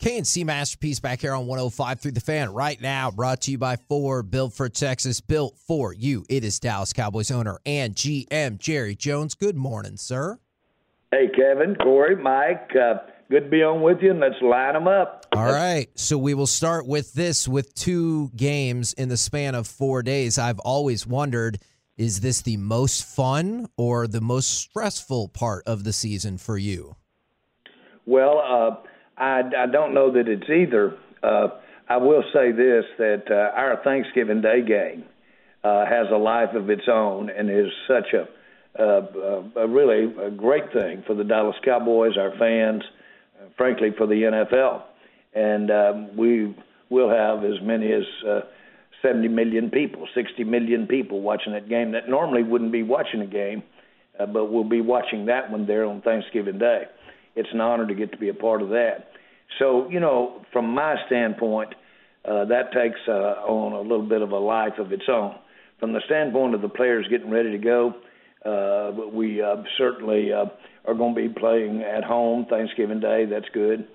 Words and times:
K&C 0.00 0.44
Masterpiece 0.44 0.98
back 0.98 1.20
here 1.20 1.34
on 1.34 1.46
105 1.46 2.00
through 2.00 2.12
the 2.12 2.20
fan 2.20 2.54
right 2.54 2.80
now 2.80 3.10
brought 3.10 3.42
to 3.42 3.50
you 3.50 3.58
by 3.58 3.76
Ford 3.76 4.30
built 4.30 4.54
for 4.54 4.70
Texas 4.70 5.20
built 5.20 5.58
for 5.58 5.92
you. 5.92 6.24
It 6.30 6.42
is 6.42 6.58
Dallas 6.58 6.94
Cowboys 6.94 7.30
owner 7.30 7.58
and 7.66 7.94
GM 7.94 8.56
Jerry 8.56 8.94
Jones. 8.94 9.34
Good 9.34 9.56
morning 9.56 9.98
sir. 9.98 10.38
Hey 11.10 11.28
Kevin 11.36 11.74
Corey 11.74 12.16
Mike 12.16 12.70
uh, 12.74 12.94
good 13.30 13.44
to 13.44 13.50
be 13.50 13.62
on 13.62 13.82
with 13.82 13.98
you 14.00 14.12
and 14.12 14.20
let's 14.20 14.40
line 14.40 14.72
them 14.72 14.88
up. 14.88 15.26
All 15.32 15.52
right 15.52 15.90
so 15.96 16.16
we 16.16 16.32
will 16.32 16.46
start 16.46 16.86
with 16.86 17.12
this 17.12 17.46
with 17.46 17.74
two 17.74 18.30
games 18.34 18.94
in 18.94 19.10
the 19.10 19.18
span 19.18 19.54
of 19.54 19.66
4 19.66 20.02
days. 20.02 20.38
I've 20.38 20.60
always 20.60 21.06
wondered 21.06 21.58
is 21.98 22.20
this 22.20 22.40
the 22.40 22.56
most 22.56 23.04
fun 23.04 23.68
or 23.76 24.06
the 24.06 24.22
most 24.22 24.48
stressful 24.48 25.28
part 25.28 25.62
of 25.66 25.84
the 25.84 25.92
season 25.92 26.38
for 26.38 26.56
you? 26.56 26.96
Well 28.06 28.38
uh 28.38 28.86
I, 29.20 29.42
I 29.56 29.66
don't 29.66 29.94
know 29.94 30.12
that 30.12 30.28
it's 30.28 30.48
either. 30.48 30.96
Uh, 31.22 31.48
I 31.88 31.98
will 31.98 32.24
say 32.32 32.52
this 32.52 32.84
that 32.98 33.24
uh, 33.30 33.56
our 33.56 33.80
Thanksgiving 33.84 34.40
Day 34.40 34.62
game 34.66 35.04
uh, 35.62 35.84
has 35.84 36.06
a 36.10 36.16
life 36.16 36.54
of 36.54 36.70
its 36.70 36.88
own 36.90 37.28
and 37.30 37.50
is 37.50 37.70
such 37.86 38.14
a, 38.14 38.82
uh, 38.82 39.42
a 39.56 39.68
really 39.68 40.12
a 40.24 40.30
great 40.30 40.72
thing 40.72 41.04
for 41.06 41.14
the 41.14 41.24
Dallas 41.24 41.56
Cowboys, 41.64 42.16
our 42.16 42.32
fans, 42.38 42.82
uh, 43.38 43.48
frankly 43.56 43.90
for 43.96 44.06
the 44.06 44.14
NFL, 44.14 44.82
and 45.34 45.70
um, 45.70 46.16
we 46.16 46.56
will 46.88 47.10
have 47.10 47.44
as 47.44 47.60
many 47.62 47.92
as 47.92 48.04
uh, 48.26 48.40
70 49.02 49.28
million 49.28 49.70
people, 49.70 50.08
60 50.14 50.44
million 50.44 50.86
people 50.86 51.20
watching 51.20 51.52
that 51.52 51.68
game 51.68 51.92
that 51.92 52.08
normally 52.08 52.42
wouldn't 52.42 52.72
be 52.72 52.82
watching 52.82 53.20
a 53.20 53.26
game, 53.26 53.62
uh, 54.18 54.26
but 54.26 54.46
will 54.46 54.68
be 54.68 54.80
watching 54.80 55.26
that 55.26 55.50
one 55.50 55.66
there 55.66 55.84
on 55.84 56.00
Thanksgiving 56.02 56.58
Day. 56.58 56.84
It's 57.36 57.48
an 57.52 57.60
honor 57.60 57.86
to 57.86 57.94
get 57.94 58.12
to 58.12 58.18
be 58.18 58.28
a 58.28 58.34
part 58.34 58.62
of 58.62 58.70
that. 58.70 59.10
So, 59.58 59.88
you 59.90 60.00
know, 60.00 60.44
from 60.52 60.70
my 60.70 60.96
standpoint, 61.06 61.74
uh, 62.24 62.44
that 62.46 62.72
takes 62.72 63.00
uh, 63.08 63.12
on 63.12 63.72
a 63.72 63.80
little 63.80 64.08
bit 64.08 64.22
of 64.22 64.30
a 64.30 64.38
life 64.38 64.78
of 64.78 64.92
its 64.92 65.04
own. 65.08 65.34
From 65.78 65.92
the 65.92 66.00
standpoint 66.06 66.54
of 66.54 66.60
the 66.60 66.68
players 66.68 67.06
getting 67.10 67.30
ready 67.30 67.50
to 67.52 67.58
go, 67.58 67.94
uh, 68.44 69.08
we 69.12 69.42
uh, 69.42 69.56
certainly 69.78 70.32
uh, 70.32 70.46
are 70.86 70.94
going 70.94 71.14
to 71.14 71.28
be 71.28 71.28
playing 71.28 71.82
at 71.82 72.04
home 72.04 72.46
Thanksgiving 72.48 73.00
Day. 73.00 73.26
That's 73.26 73.48
good 73.52 73.88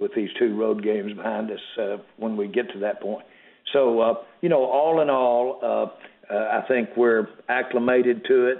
with 0.00 0.12
these 0.14 0.30
two 0.38 0.56
road 0.56 0.82
games 0.82 1.12
behind 1.12 1.50
us 1.50 1.58
uh, 1.80 1.96
when 2.16 2.36
we 2.36 2.48
get 2.48 2.70
to 2.72 2.78
that 2.80 3.00
point. 3.00 3.24
So, 3.72 4.00
uh, 4.00 4.14
you 4.40 4.48
know, 4.48 4.64
all 4.64 5.00
in 5.00 5.10
all, 5.10 5.58
uh, 5.62 6.32
uh, 6.32 6.62
I 6.62 6.66
think 6.68 6.90
we're 6.96 7.28
acclimated 7.48 8.24
to 8.28 8.46
it. 8.46 8.58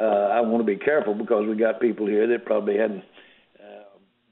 Uh, 0.00 0.04
I 0.04 0.40
want 0.40 0.64
to 0.64 0.64
be 0.64 0.78
careful 0.82 1.14
because 1.14 1.46
we 1.46 1.56
got 1.56 1.80
people 1.80 2.06
here 2.06 2.26
that 2.28 2.46
probably 2.46 2.78
hadn't 2.78 3.04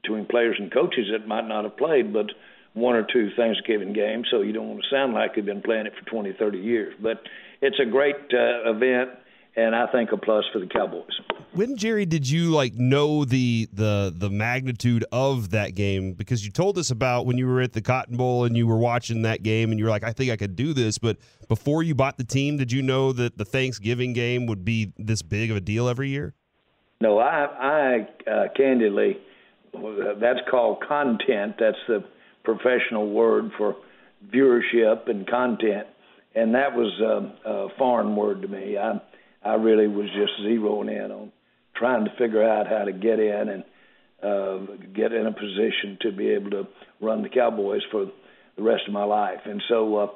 between 0.02 0.26
players 0.26 0.56
and 0.58 0.72
coaches 0.72 1.06
that 1.12 1.26
might 1.26 1.46
not 1.46 1.64
have 1.64 1.76
played, 1.76 2.12
but 2.12 2.26
one 2.74 2.94
or 2.94 3.06
two 3.12 3.30
Thanksgiving 3.36 3.92
games, 3.92 4.28
so 4.30 4.42
you 4.42 4.52
don't 4.52 4.68
want 4.68 4.82
to 4.82 4.88
sound 4.94 5.14
like 5.14 5.32
you've 5.36 5.46
been 5.46 5.62
playing 5.62 5.86
it 5.86 5.92
for 5.98 6.08
20, 6.10 6.34
30 6.38 6.58
years. 6.58 6.94
But 7.00 7.22
it's 7.60 7.78
a 7.80 7.86
great 7.86 8.16
uh, 8.32 8.70
event, 8.70 9.10
and 9.56 9.74
I 9.74 9.86
think 9.90 10.12
a 10.12 10.16
plus 10.16 10.44
for 10.52 10.60
the 10.60 10.66
Cowboys. 10.66 11.10
When 11.52 11.76
Jerry, 11.76 12.06
did 12.06 12.28
you 12.28 12.50
like 12.50 12.74
know 12.74 13.24
the 13.24 13.68
the 13.72 14.12
the 14.14 14.30
magnitude 14.30 15.04
of 15.10 15.50
that 15.50 15.74
game? 15.74 16.12
Because 16.12 16.44
you 16.44 16.52
told 16.52 16.78
us 16.78 16.90
about 16.90 17.26
when 17.26 17.38
you 17.38 17.46
were 17.46 17.60
at 17.60 17.72
the 17.72 17.80
Cotton 17.80 18.16
Bowl 18.16 18.44
and 18.44 18.56
you 18.56 18.66
were 18.66 18.76
watching 18.76 19.22
that 19.22 19.42
game, 19.42 19.70
and 19.70 19.78
you 19.78 19.86
were 19.86 19.90
like, 19.90 20.04
"I 20.04 20.12
think 20.12 20.30
I 20.30 20.36
could 20.36 20.54
do 20.54 20.72
this." 20.72 20.98
But 20.98 21.16
before 21.48 21.82
you 21.82 21.94
bought 21.94 22.18
the 22.18 22.24
team, 22.24 22.58
did 22.58 22.70
you 22.70 22.82
know 22.82 23.12
that 23.12 23.38
the 23.38 23.44
Thanksgiving 23.44 24.12
game 24.12 24.46
would 24.46 24.64
be 24.64 24.92
this 24.98 25.22
big 25.22 25.50
of 25.50 25.56
a 25.56 25.60
deal 25.60 25.88
every 25.88 26.10
year? 26.10 26.34
No, 27.00 27.18
I, 27.18 28.06
I 28.26 28.30
uh, 28.30 28.48
candidly 28.56 29.18
that's 30.20 30.40
called 30.50 30.82
content. 30.86 31.56
That's 31.58 31.76
the 31.86 32.04
professional 32.44 33.10
word 33.10 33.50
for 33.56 33.76
viewership 34.32 35.08
and 35.08 35.26
content. 35.26 35.86
And 36.34 36.54
that 36.54 36.74
was 36.74 36.92
a, 37.00 37.48
a 37.48 37.68
foreign 37.78 38.16
word 38.16 38.42
to 38.42 38.48
me. 38.48 38.76
I 38.76 39.00
I 39.44 39.54
really 39.54 39.86
was 39.86 40.06
just 40.06 40.32
zeroing 40.42 40.90
in 40.90 41.10
on 41.10 41.32
trying 41.76 42.04
to 42.04 42.10
figure 42.18 42.42
out 42.42 42.66
how 42.66 42.84
to 42.84 42.92
get 42.92 43.20
in 43.20 43.48
and 43.48 43.64
uh, 44.22 44.74
get 44.94 45.12
in 45.12 45.26
a 45.26 45.32
position 45.32 45.96
to 46.02 46.12
be 46.12 46.30
able 46.30 46.50
to 46.50 46.68
run 47.00 47.22
the 47.22 47.28
Cowboys 47.28 47.82
for 47.90 48.06
the 48.56 48.62
rest 48.62 48.82
of 48.88 48.92
my 48.92 49.04
life. 49.04 49.40
And 49.44 49.62
so 49.68 49.96
uh, 49.96 50.08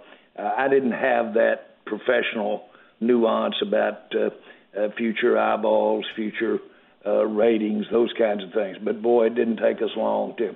I 0.43 0.69
didn't 0.69 0.93
have 0.93 1.35
that 1.35 1.85
professional 1.87 2.65
nuance 3.01 3.55
about 3.63 4.13
uh, 4.15 4.31
uh, 4.79 4.89
future 4.97 5.39
eyeballs, 5.39 6.05
future 6.17 6.59
uh, 7.07 7.25
ratings, 7.27 7.87
those 7.91 8.13
kinds 8.19 8.43
of 8.45 8.53
things. 8.53 8.77
But 8.83 9.03
boy, 9.03 9.27
it 9.27 9.35
didn't 9.35 9.57
take 9.57 9.79
us 9.83 9.91
long 9.97 10.35
to, 10.39 10.55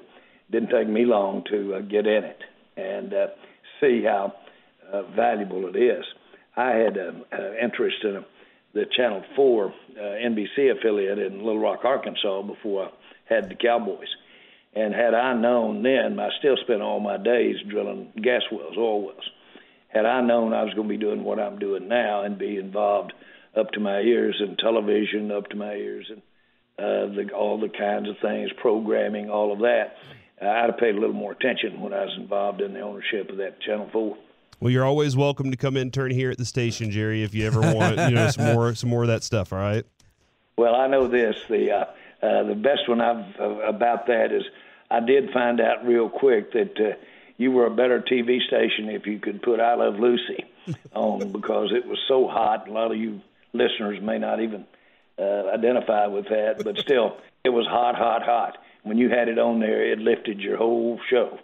didn't 0.51 0.71
take 0.71 0.89
me 0.89 1.05
long 1.05 1.45
to 1.51 1.75
uh, 1.75 1.81
get 1.81 2.07
in 2.07 2.25
it 2.25 2.39
and 2.77 3.13
uh, 3.13 3.27
see 3.81 4.03
how 4.05 4.35
uh, 4.93 5.03
valuable 5.15 5.67
it 5.69 5.77
is. 5.77 6.05
I 6.57 6.71
had 6.71 6.97
an 6.97 7.25
uh, 7.33 7.53
interest 7.63 7.97
in 8.05 8.17
a, 8.17 8.27
the 8.75 8.85
Channel 8.97 9.23
4 9.35 9.67
uh, 9.67 10.01
NBC 10.01 10.77
affiliate 10.77 11.19
in 11.19 11.39
Little 11.39 11.59
Rock, 11.59 11.81
Arkansas 11.85 12.43
before 12.43 12.87
I 12.87 13.35
had 13.35 13.49
the 13.49 13.55
Cowboys. 13.55 14.09
And 14.75 14.95
had 14.95 15.15
I 15.15 15.35
known 15.35 15.83
then, 15.83 16.21
I 16.21 16.29
still 16.39 16.57
spent 16.63 16.83
all 16.83 17.01
my 17.01 17.17
days 17.17 17.57
drilling 17.69 18.13
gas 18.23 18.43
wells, 18.53 18.77
oil 18.77 19.03
wells. 19.07 19.31
Had 19.89 20.05
I 20.05 20.21
known 20.21 20.53
I 20.53 20.65
was 20.65 20.75
going 20.75 20.89
to 20.89 20.95
be 20.95 21.01
doing 21.01 21.25
what 21.25 21.41
I'm 21.41 21.59
doing 21.59 21.89
now 21.89 22.23
and 22.23 22.39
be 22.39 22.59
involved 22.59 23.15
up 23.59 23.71
to 23.71 23.81
my 23.81 24.01
ears 24.01 24.37
in 24.47 24.57
television, 24.57 25.33
up 25.33 25.49
to 25.49 25.57
my 25.57 25.73
ears 25.73 26.11
in 26.11 26.21
uh, 26.79 27.07
the, 27.07 27.31
all 27.35 27.59
the 27.59 27.69
kinds 27.69 28.09
of 28.09 28.17
things, 28.21 28.51
programming, 28.61 29.31
all 29.31 29.53
of 29.53 29.61
that. 29.61 29.97
Uh, 30.41 30.49
I'd 30.49 30.71
have 30.71 30.79
paid 30.79 30.95
a 30.95 31.01
little 31.01 31.15
more 31.15 31.33
attention 31.33 31.81
when 31.81 31.95
I 31.95 32.05
was 32.05 32.15
involved 32.19 32.61
in 32.61 32.75
the 32.75 32.81
ownership 32.81 33.31
of 33.31 33.39
that 33.39 33.61
Channel 33.61 33.89
Four. 33.93 34.19
Well, 34.61 34.71
you're 34.71 34.85
always 34.85 35.17
welcome 35.17 35.51
to 35.51 35.57
come 35.57 35.77
intern 35.77 36.11
here 36.11 36.31
at 36.31 36.39
the 36.39 36.45
station, 36.45 36.91
Jerry, 36.91 37.23
if 37.23 37.35
you 37.35 37.47
ever 37.47 37.61
want, 37.61 37.99
you 37.99 38.11
know, 38.11 38.29
some 38.31 38.45
more, 38.55 38.75
some 38.75 38.91
more 38.91 39.03
of 39.03 39.09
that 39.09 39.23
stuff. 39.23 39.53
All 39.53 39.59
right. 39.59 39.85
Well, 40.57 40.75
I 40.75 40.87
know 40.87 41.09
this. 41.09 41.37
The 41.49 41.71
uh, 41.71 41.85
uh, 42.23 42.43
the 42.45 42.55
best 42.55 42.89
one 42.89 43.01
I've 43.01 43.39
uh, 43.39 43.61
about 43.61 44.07
that 44.07 44.33
is 44.33 44.43
I 44.91 45.01
did 45.01 45.31
find 45.33 45.61
out 45.61 45.87
real 45.87 46.09
quick 46.09 46.53
that 46.53 46.79
uh, 46.79 46.97
you 47.37 47.51
were 47.53 47.67
a 47.67 47.75
better 47.75 48.01
TV 48.01 48.41
station 48.47 48.89
if 48.89 49.07
you 49.07 49.19
could 49.19 49.43
put 49.43 49.61
"I 49.61 49.75
Love 49.75 49.99
Lucy" 49.99 50.45
on 50.95 51.33
because 51.33 51.73
it 51.73 51.87
was 51.87 51.99
so 52.09 52.27
hot. 52.27 52.69
A 52.69 52.73
lot 52.73 52.91
of 52.91 52.97
you 52.97 53.21
listeners 53.53 54.01
may 54.03 54.19
not 54.19 54.41
even 54.41 54.67
uh, 55.19 55.51
identify 55.53 56.07
with 56.07 56.27
that, 56.29 56.63
but 56.63 56.79
still, 56.85 57.17
it 57.45 57.51
was 57.51 57.67
hot, 57.67 57.97
hot, 57.97 58.23
hot. 58.23 58.59
When 58.83 58.99
you 58.99 59.09
had 59.09 59.29
it 59.29 59.39
on 59.39 59.61
there, 59.61 59.93
it 59.93 59.99
lifted 59.99 60.41
your 60.41 60.57
whole 60.57 61.01
show, 61.11 61.39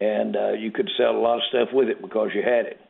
and 0.00 0.36
uh, 0.36 0.52
you 0.52 0.70
could 0.72 0.90
sell 0.96 1.16
a 1.16 1.20
lot 1.20 1.36
of 1.36 1.42
stuff 1.48 1.68
with 1.72 1.88
it 1.88 2.00
because 2.00 2.30
you 2.34 2.42
had 2.42 2.66
it. 2.66 2.80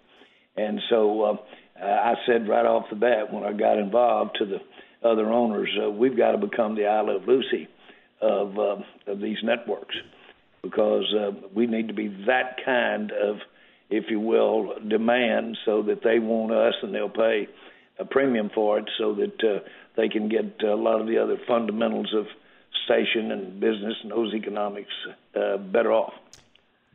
And 0.56 0.80
so 0.88 1.22
uh, 1.22 1.36
I 1.84 2.14
said 2.26 2.48
right 2.48 2.66
off 2.66 2.90
the 2.90 2.96
bat 2.96 3.32
when 3.32 3.44
I 3.44 3.52
got 3.52 3.78
involved 3.78 4.36
to 4.38 4.46
the 4.46 4.60
other 5.06 5.30
owners, 5.30 5.70
uh, 5.82 5.90
we've 5.90 6.16
got 6.16 6.32
to 6.32 6.38
become 6.38 6.74
the 6.76 6.86
I 6.86 7.00
Love 7.00 7.26
Lucy 7.26 7.68
of 8.20 8.58
uh, 8.58 8.76
of 9.06 9.20
these 9.20 9.38
networks 9.42 9.96
because 10.62 11.12
uh, 11.14 11.30
we 11.54 11.66
need 11.66 11.88
to 11.88 11.94
be 11.94 12.08
that 12.26 12.58
kind 12.64 13.12
of, 13.12 13.36
if 13.88 14.10
you 14.10 14.20
will, 14.20 14.74
demand 14.86 15.56
so 15.64 15.82
that 15.82 16.02
they 16.02 16.18
want 16.18 16.52
us 16.52 16.74
and 16.82 16.94
they'll 16.94 17.08
pay 17.08 17.48
a 18.00 18.04
premium 18.04 18.50
for 18.54 18.78
it 18.78 18.88
so 18.98 19.14
that 19.14 19.44
uh, 19.44 19.60
they 19.96 20.08
can 20.08 20.28
get 20.28 20.62
a 20.62 20.74
lot 20.74 21.00
of 21.00 21.06
the 21.06 21.18
other 21.18 21.36
fundamentals 21.46 22.12
of 22.14 22.26
station 22.84 23.30
and 23.30 23.60
business 23.60 23.94
and 24.02 24.10
those 24.10 24.34
economics 24.34 24.92
uh, 25.36 25.56
better 25.58 25.92
off. 25.92 26.14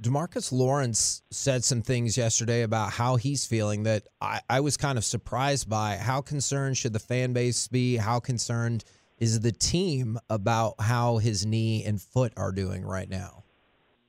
Demarcus 0.01 0.51
Lawrence 0.51 1.21
said 1.31 1.63
some 1.63 1.81
things 1.81 2.17
yesterday 2.17 2.63
about 2.63 2.91
how 2.91 3.15
he's 3.15 3.45
feeling 3.45 3.83
that 3.83 4.07
I, 4.19 4.41
I 4.49 4.59
was 4.59 4.75
kind 4.75 4.97
of 4.97 5.05
surprised 5.05 5.69
by. 5.69 5.95
How 5.95 6.19
concerned 6.19 6.77
should 6.77 6.91
the 6.91 6.99
fan 6.99 7.31
base 7.31 7.69
be? 7.69 7.95
How 7.95 8.19
concerned 8.19 8.83
is 9.19 9.39
the 9.39 9.53
team 9.53 10.19
about 10.29 10.75
how 10.81 11.17
his 11.17 11.45
knee 11.45 11.85
and 11.85 12.01
foot 12.01 12.33
are 12.35 12.51
doing 12.51 12.83
right 12.85 13.09
now? 13.09 13.43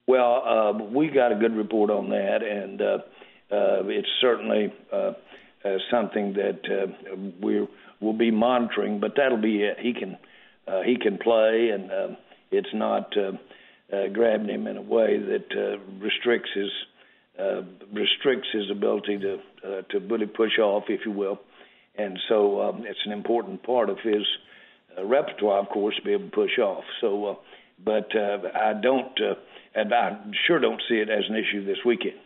Well, 0.09 0.43
uh, 0.45 0.73
we 0.73 1.09
got 1.09 1.31
a 1.31 1.37
good 1.37 1.55
report 1.55 1.91
on 1.91 2.09
that, 2.11 2.43
and 2.43 2.83
uh, 2.83 2.99
uh, 3.53 3.87
it's 3.87 4.09
certainly 4.21 4.73
uh, 5.67 5.79
something 5.91 6.35
that 6.35 6.61
uh, 6.71 6.87
we 7.43 7.67
will 8.01 8.19
be 8.27 8.31
monitoring. 8.31 9.01
But 9.01 9.13
that'll 9.17 9.43
be 9.53 9.63
it. 9.63 9.77
He 9.81 9.93
can 9.93 10.17
uh, 10.69 10.83
he 10.83 10.97
can 10.97 11.19
play, 11.19 11.71
and 11.75 11.91
uh, 11.91 12.09
it's 12.51 12.75
not 12.75 13.13
uh, 13.17 13.33
uh, 13.95 14.09
grabbing 14.13 14.49
him 14.49 14.67
in 14.67 14.77
a 14.77 14.83
way 14.83 15.19
that 15.19 15.47
uh, 15.57 15.79
restricts 15.99 16.51
his 16.55 16.71
uh, 17.39 17.63
restricts 17.93 18.49
his 18.53 18.71
ability 18.71 19.19
to 19.19 19.35
uh, 19.67 19.83
to 19.91 19.99
really 20.01 20.27
push 20.27 20.59
off, 20.59 20.85
if 20.89 21.01
you 21.05 21.13
will. 21.13 21.39
And 21.99 22.19
so 22.29 22.61
um, 22.61 22.85
it's 22.87 22.99
an 23.07 23.13
important 23.13 23.63
part 23.63 23.89
of 23.89 23.99
his 24.03 24.23
uh, 24.99 25.05
repertoire, 25.05 25.61
of 25.61 25.69
course, 25.69 25.97
to 25.97 26.03
be 26.03 26.13
able 26.13 26.27
to 26.27 26.31
push 26.31 26.59
off. 26.59 26.85
So, 27.01 27.27
uh, 27.27 27.35
but 27.83 28.09
uh, 28.15 28.39
I 28.55 28.75
don't, 28.75 29.19
uh, 29.21 29.35
and 29.75 29.93
I 29.95 30.19
sure 30.47 30.59
don't 30.59 30.83
see 30.89 30.97
it 30.97 31.09
as 31.09 31.25
an 31.29 31.37
issue 31.37 31.65
this 31.65 31.79
weekend. 31.85 32.17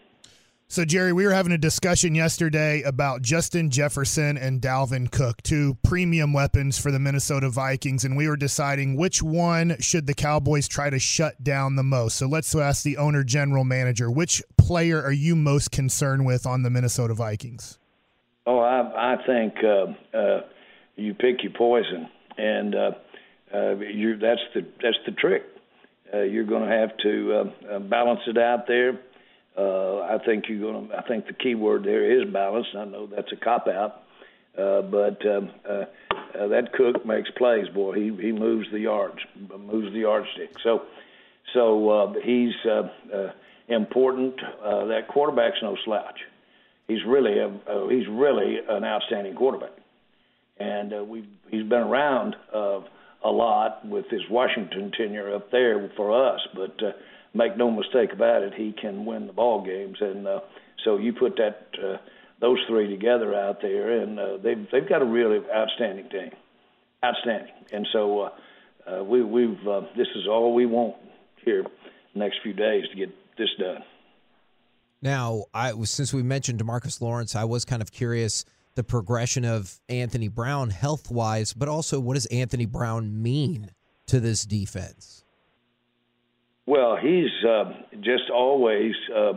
So, 0.72 0.84
Jerry, 0.84 1.12
we 1.12 1.24
were 1.24 1.32
having 1.32 1.50
a 1.50 1.58
discussion 1.58 2.14
yesterday 2.14 2.82
about 2.82 3.22
Justin 3.22 3.70
Jefferson 3.70 4.38
and 4.38 4.62
Dalvin 4.62 5.10
Cook, 5.10 5.42
two 5.42 5.76
premium 5.82 6.32
weapons 6.32 6.78
for 6.78 6.92
the 6.92 7.00
Minnesota 7.00 7.50
Vikings, 7.50 8.04
and 8.04 8.16
we 8.16 8.28
were 8.28 8.36
deciding 8.36 8.94
which 8.94 9.20
one 9.20 9.74
should 9.80 10.06
the 10.06 10.14
Cowboys 10.14 10.68
try 10.68 10.88
to 10.88 11.00
shut 11.00 11.42
down 11.42 11.74
the 11.74 11.82
most. 11.82 12.14
So, 12.14 12.28
let's 12.28 12.54
ask 12.54 12.84
the 12.84 12.98
owner 12.98 13.24
general 13.24 13.64
manager, 13.64 14.12
which 14.12 14.44
player 14.56 15.02
are 15.02 15.10
you 15.10 15.34
most 15.34 15.72
concerned 15.72 16.24
with 16.24 16.46
on 16.46 16.62
the 16.62 16.70
Minnesota 16.70 17.14
Vikings? 17.14 17.80
Oh, 18.46 18.60
I, 18.60 19.14
I 19.14 19.26
think 19.26 19.54
uh, 19.64 20.16
uh, 20.16 20.40
you 20.94 21.14
pick 21.14 21.42
your 21.42 21.52
poison, 21.52 22.08
and 22.38 22.76
uh, 22.76 22.90
uh, 23.52 23.74
that's 24.20 24.40
the 24.54 24.64
that's 24.80 24.98
the 25.04 25.12
trick. 25.18 25.42
Uh, 26.14 26.18
you're 26.18 26.46
going 26.46 26.68
to 26.68 26.76
have 26.76 26.96
to 26.98 27.50
uh, 27.72 27.78
balance 27.80 28.20
it 28.28 28.38
out 28.38 28.68
there 28.68 29.00
uh, 29.60 30.00
I 30.02 30.18
think 30.24 30.44
you're 30.48 30.72
going 30.72 30.88
to. 30.88 30.96
I 30.96 31.02
think 31.02 31.26
the 31.26 31.34
key 31.34 31.54
word 31.54 31.84
there 31.84 32.20
is 32.20 32.32
balance. 32.32 32.66
I 32.76 32.84
know 32.84 33.06
that's 33.06 33.30
a 33.32 33.36
cop 33.36 33.66
out, 33.68 34.02
uh, 34.58 34.82
but 34.82 35.24
um, 35.26 35.50
uh, 35.68 35.84
uh, 36.38 36.48
that 36.48 36.72
Cook 36.72 37.04
makes 37.04 37.30
plays. 37.36 37.66
Boy, 37.74 37.94
he 37.94 38.04
he 38.20 38.32
moves 38.32 38.68
the 38.72 38.80
yards, 38.80 39.18
moves 39.58 39.92
the 39.92 40.00
yardstick. 40.00 40.50
So, 40.62 40.82
so 41.52 41.90
uh, 41.90 42.12
he's 42.24 42.54
uh, 42.64 42.88
uh, 43.14 43.32
important. 43.68 44.34
Uh, 44.64 44.86
that 44.86 45.08
quarterback's 45.08 45.58
no 45.62 45.76
slouch. 45.84 46.20
He's 46.88 47.04
really 47.06 47.38
a 47.38 47.48
uh, 47.48 47.88
he's 47.88 48.08
really 48.08 48.58
an 48.66 48.84
outstanding 48.84 49.34
quarterback, 49.34 49.76
and 50.58 50.94
uh, 50.94 51.04
we 51.04 51.28
he's 51.50 51.64
been 51.64 51.82
around 51.82 52.34
uh, 52.54 52.80
a 53.24 53.30
lot 53.30 53.86
with 53.86 54.06
his 54.10 54.22
Washington 54.30 54.90
tenure 54.96 55.34
up 55.34 55.50
there 55.50 55.90
for 55.96 56.32
us, 56.34 56.40
but. 56.54 56.82
Uh, 56.82 56.92
make 57.34 57.56
no 57.56 57.70
mistake 57.70 58.12
about 58.12 58.42
it, 58.42 58.54
he 58.54 58.72
can 58.72 59.04
win 59.04 59.26
the 59.26 59.32
ball 59.32 59.64
games. 59.64 59.98
And 60.00 60.26
uh, 60.26 60.40
so 60.84 60.98
you 60.98 61.12
put 61.12 61.36
that 61.36 61.68
uh, 61.82 61.96
those 62.40 62.58
three 62.68 62.88
together 62.88 63.34
out 63.34 63.60
there, 63.60 64.00
and 64.00 64.18
uh, 64.18 64.36
they've 64.42 64.66
they've 64.72 64.88
got 64.88 65.02
a 65.02 65.04
really 65.04 65.40
outstanding 65.54 66.08
team, 66.08 66.30
outstanding. 67.04 67.52
And 67.72 67.86
so 67.92 68.20
uh, 68.20 68.30
uh, 68.90 69.04
we 69.04 69.22
we've 69.22 69.66
uh, 69.66 69.82
this 69.96 70.08
is 70.16 70.26
all 70.28 70.54
we 70.54 70.66
want 70.66 70.96
here 71.44 71.64
next 72.14 72.38
few 72.42 72.52
days 72.52 72.84
to 72.90 72.96
get 72.96 73.14
this 73.38 73.48
done. 73.58 73.82
Now, 75.02 75.44
I 75.54 75.72
since 75.84 76.12
we 76.12 76.22
mentioned 76.22 76.60
Demarcus 76.60 77.00
Lawrence, 77.00 77.34
I 77.34 77.44
was 77.44 77.64
kind 77.64 77.82
of 77.82 77.92
curious 77.92 78.44
the 78.74 78.84
progression 78.84 79.44
of 79.44 79.80
Anthony 79.88 80.28
Brown 80.28 80.70
health 80.70 81.10
wise, 81.10 81.52
but 81.52 81.68
also 81.68 82.00
what 82.00 82.14
does 82.14 82.26
Anthony 82.26 82.66
Brown 82.66 83.22
mean 83.22 83.70
to 84.06 84.20
this 84.20 84.44
defense? 84.44 85.24
Well, 86.66 86.96
he's 86.96 87.44
uh, 87.44 87.72
just 88.00 88.30
always 88.32 88.94
uh, 89.14 89.32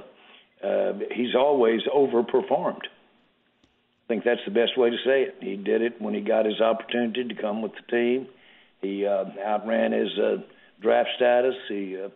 uh, 0.63 0.93
he's 1.11 1.35
always 1.35 1.81
overperformed. 1.93 2.83
I 2.85 4.07
think 4.07 4.23
that's 4.23 4.41
the 4.45 4.51
best 4.51 4.77
way 4.77 4.89
to 4.89 4.97
say 5.05 5.23
it. 5.23 5.37
He 5.41 5.55
did 5.55 5.81
it 5.81 6.01
when 6.01 6.13
he 6.13 6.21
got 6.21 6.45
his 6.45 6.61
opportunity 6.61 7.23
to 7.25 7.41
come 7.41 7.61
with 7.61 7.73
the 7.73 7.91
team. 7.91 8.27
He 8.81 9.05
uh, 9.05 9.25
outran 9.43 9.93
his 9.93 10.17
uh, 10.17 10.37
draft 10.81 11.09
status. 11.15 11.55
He 11.67 11.97
uh, 11.97 12.09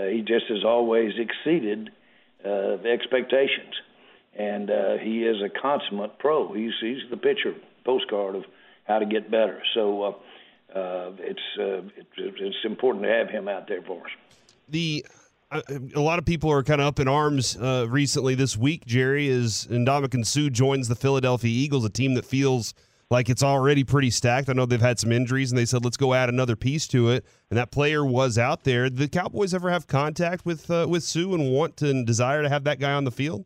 uh, 0.00 0.06
he 0.06 0.20
just 0.20 0.46
has 0.48 0.64
always 0.64 1.12
exceeded 1.18 1.90
uh, 2.44 2.76
expectations, 2.86 3.74
and 4.34 4.70
uh, 4.70 4.98
he 4.98 5.24
is 5.24 5.42
a 5.42 5.48
consummate 5.48 6.18
pro. 6.18 6.52
He's 6.52 6.72
he's 6.80 7.02
the 7.10 7.16
picture 7.16 7.54
postcard 7.84 8.36
of 8.36 8.44
how 8.84 8.98
to 8.98 9.06
get 9.06 9.30
better. 9.30 9.62
So 9.74 10.02
uh, 10.02 10.78
uh, 10.78 11.12
it's 11.18 11.58
uh, 11.58 11.82
it, 11.96 12.06
it's 12.16 12.64
important 12.64 13.04
to 13.04 13.10
have 13.10 13.28
him 13.28 13.48
out 13.48 13.68
there 13.68 13.82
for 13.82 14.04
us 14.04 14.12
the 14.72 15.06
uh, 15.50 15.60
a 15.94 16.00
lot 16.00 16.18
of 16.18 16.24
people 16.24 16.50
are 16.50 16.62
kind 16.62 16.80
of 16.80 16.86
up 16.86 16.98
in 16.98 17.06
arms 17.06 17.56
uh, 17.58 17.86
recently 17.88 18.34
this 18.34 18.56
week. 18.56 18.86
Jerry 18.86 19.28
is 19.28 19.68
Ndamukong 19.70 20.26
Suh 20.26 20.48
joins 20.48 20.88
the 20.88 20.94
Philadelphia 20.94 21.50
Eagles, 21.50 21.84
a 21.84 21.90
team 21.90 22.14
that 22.14 22.24
feels 22.24 22.72
like 23.10 23.28
it's 23.28 23.42
already 23.42 23.84
pretty 23.84 24.10
stacked. 24.10 24.48
I 24.48 24.54
know 24.54 24.64
they've 24.64 24.80
had 24.80 24.98
some 24.98 25.12
injuries, 25.12 25.52
and 25.52 25.58
they 25.58 25.66
said 25.66 25.84
let's 25.84 25.98
go 25.98 26.14
add 26.14 26.30
another 26.30 26.56
piece 26.56 26.88
to 26.88 27.10
it. 27.10 27.26
And 27.50 27.58
that 27.58 27.70
player 27.70 28.04
was 28.04 28.38
out 28.38 28.64
there. 28.64 28.88
The 28.88 29.08
Cowboys 29.08 29.52
ever 29.52 29.70
have 29.70 29.86
contact 29.86 30.46
with 30.46 30.70
uh, 30.70 30.86
with 30.88 31.04
Suh 31.04 31.34
and 31.34 31.52
want 31.52 31.76
to, 31.76 31.90
and 31.90 32.06
desire 32.06 32.42
to 32.42 32.48
have 32.48 32.64
that 32.64 32.80
guy 32.80 32.92
on 32.92 33.04
the 33.04 33.12
field? 33.12 33.44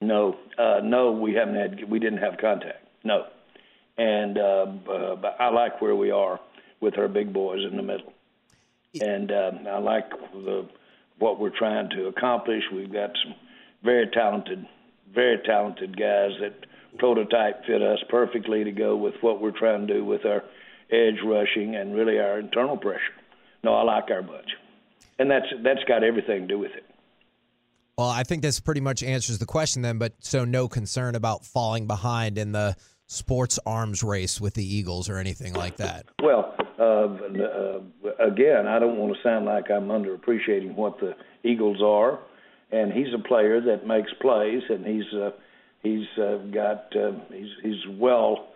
No, 0.00 0.36
uh, 0.56 0.80
no, 0.84 1.10
we 1.10 1.34
haven't 1.34 1.56
had. 1.56 1.90
We 1.90 1.98
didn't 1.98 2.18
have 2.20 2.38
contact. 2.40 2.86
No, 3.02 3.26
and 3.98 4.38
uh, 4.38 4.66
but 4.86 5.36
I 5.40 5.50
like 5.50 5.82
where 5.82 5.96
we 5.96 6.12
are 6.12 6.38
with 6.80 6.96
our 6.96 7.08
big 7.08 7.32
boys 7.32 7.60
in 7.68 7.76
the 7.76 7.82
middle 7.82 8.13
and 9.00 9.30
uh, 9.30 9.50
I 9.70 9.78
like 9.78 10.10
the 10.32 10.68
what 11.18 11.38
we're 11.38 11.56
trying 11.56 11.90
to 11.90 12.06
accomplish. 12.06 12.62
We've 12.72 12.92
got 12.92 13.10
some 13.22 13.34
very 13.82 14.08
talented, 14.12 14.66
very 15.14 15.38
talented 15.44 15.96
guys 15.98 16.30
that 16.40 16.66
prototype 16.98 17.64
fit 17.66 17.82
us 17.82 17.98
perfectly 18.08 18.64
to 18.64 18.72
go 18.72 18.96
with 18.96 19.14
what 19.20 19.40
we're 19.40 19.56
trying 19.56 19.86
to 19.86 19.94
do 19.94 20.04
with 20.04 20.24
our 20.24 20.42
edge 20.90 21.18
rushing 21.24 21.76
and 21.76 21.94
really 21.94 22.18
our 22.18 22.38
internal 22.38 22.76
pressure. 22.76 23.00
No, 23.62 23.74
I 23.74 23.82
like 23.82 24.10
our 24.10 24.22
bunch, 24.22 24.50
and 25.18 25.30
that's 25.30 25.46
that's 25.62 25.84
got 25.84 26.04
everything 26.04 26.42
to 26.42 26.46
do 26.46 26.58
with 26.58 26.72
it. 26.72 26.84
Well, 27.96 28.08
I 28.08 28.24
think 28.24 28.42
this 28.42 28.58
pretty 28.58 28.80
much 28.80 29.02
answers 29.02 29.38
the 29.38 29.46
question 29.46 29.82
then, 29.82 29.98
but 29.98 30.14
so 30.18 30.44
no 30.44 30.66
concern 30.66 31.14
about 31.14 31.44
falling 31.44 31.86
behind 31.86 32.38
in 32.38 32.50
the 32.50 32.76
sports 33.06 33.58
arms 33.64 34.02
race 34.02 34.40
with 34.40 34.54
the 34.54 34.64
Eagles 34.64 35.08
or 35.08 35.18
anything 35.18 35.52
like 35.52 35.76
that. 35.76 36.06
Well, 36.22 36.53
again, 36.78 38.66
I 38.66 38.78
don't 38.78 38.96
want 38.96 39.14
to 39.14 39.22
sound 39.22 39.46
like 39.46 39.70
I'm 39.70 39.88
underappreciating 39.88 40.74
what 40.74 40.98
the 40.98 41.14
Eagles 41.42 41.80
are, 41.82 42.18
and 42.72 42.92
he's 42.92 43.12
a 43.14 43.22
player 43.22 43.60
that 43.60 43.86
makes 43.86 44.10
plays, 44.20 44.62
and 44.68 44.84
he's 44.84 45.12
uh, 45.14 45.30
he's 45.82 46.06
uh, 46.18 46.38
got 46.52 46.96
uh, 46.96 47.12
he's 47.32 47.50
he's 47.62 47.98
well. 47.98 48.48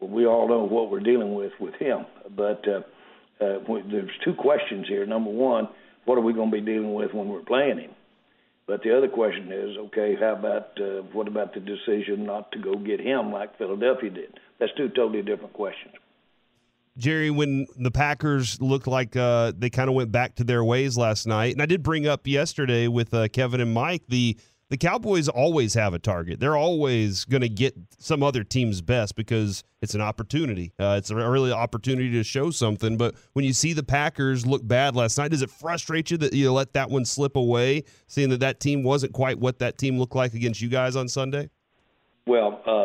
We 0.00 0.26
all 0.26 0.48
know 0.48 0.64
what 0.64 0.90
we're 0.90 1.00
dealing 1.00 1.34
with 1.34 1.52
with 1.60 1.74
him, 1.74 2.06
but 2.36 2.64
uh, 2.68 2.80
uh, 3.44 3.58
there's 3.90 4.10
two 4.24 4.34
questions 4.34 4.86
here. 4.88 5.06
Number 5.06 5.30
one, 5.30 5.68
what 6.04 6.18
are 6.18 6.22
we 6.22 6.32
going 6.32 6.50
to 6.50 6.56
be 6.56 6.64
dealing 6.64 6.94
with 6.94 7.12
when 7.14 7.28
we're 7.28 7.40
playing 7.42 7.78
him? 7.78 7.90
But 8.66 8.82
the 8.82 8.96
other 8.96 9.08
question 9.08 9.52
is, 9.52 9.76
okay, 9.86 10.16
how 10.18 10.32
about 10.32 10.80
uh, 10.80 11.02
what 11.12 11.28
about 11.28 11.54
the 11.54 11.60
decision 11.60 12.24
not 12.24 12.50
to 12.52 12.58
go 12.58 12.76
get 12.76 13.00
him 13.00 13.30
like 13.30 13.58
Philadelphia 13.58 14.10
did? 14.10 14.40
That's 14.58 14.72
two 14.76 14.88
totally 14.88 15.22
different 15.22 15.52
questions. 15.52 15.94
Jerry, 16.96 17.30
when 17.30 17.66
the 17.76 17.90
Packers 17.90 18.60
looked 18.60 18.86
like 18.86 19.16
uh, 19.16 19.52
they 19.56 19.68
kind 19.68 19.88
of 19.88 19.94
went 19.94 20.12
back 20.12 20.36
to 20.36 20.44
their 20.44 20.62
ways 20.62 20.96
last 20.96 21.26
night, 21.26 21.52
and 21.52 21.60
I 21.60 21.66
did 21.66 21.82
bring 21.82 22.06
up 22.06 22.26
yesterday 22.26 22.86
with 22.86 23.12
uh, 23.12 23.28
Kevin 23.28 23.60
and 23.60 23.74
Mike 23.74 24.02
the 24.08 24.36
the 24.70 24.78
Cowboys 24.78 25.28
always 25.28 25.74
have 25.74 25.92
a 25.92 25.98
target. 25.98 26.40
They're 26.40 26.56
always 26.56 27.24
going 27.26 27.42
to 27.42 27.48
get 27.48 27.74
some 27.98 28.22
other 28.22 28.42
team's 28.42 28.80
best 28.80 29.14
because 29.14 29.62
it's 29.82 29.94
an 29.94 30.00
opportunity. 30.00 30.72
Uh, 30.80 30.96
it's 30.98 31.10
a 31.10 31.14
really 31.14 31.52
opportunity 31.52 32.10
to 32.12 32.24
show 32.24 32.50
something. 32.50 32.96
But 32.96 33.14
when 33.34 33.44
you 33.44 33.52
see 33.52 33.72
the 33.72 33.82
Packers 33.82 34.46
look 34.46 34.66
bad 34.66 34.96
last 34.96 35.18
night, 35.18 35.32
does 35.32 35.42
it 35.42 35.50
frustrate 35.50 36.10
you 36.10 36.16
that 36.16 36.32
you 36.32 36.50
let 36.50 36.72
that 36.72 36.90
one 36.90 37.04
slip 37.04 37.36
away, 37.36 37.84
seeing 38.06 38.30
that 38.30 38.40
that 38.40 38.58
team 38.58 38.82
wasn't 38.82 39.12
quite 39.12 39.38
what 39.38 39.58
that 39.58 39.76
team 39.78 39.98
looked 39.98 40.16
like 40.16 40.32
against 40.32 40.62
you 40.62 40.68
guys 40.68 40.96
on 40.96 41.08
Sunday? 41.08 41.50
Well, 42.26 42.62
uh, 42.66 42.84